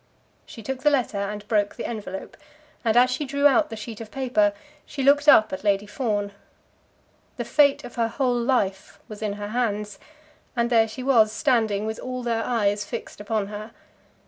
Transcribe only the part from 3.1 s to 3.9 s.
she drew out the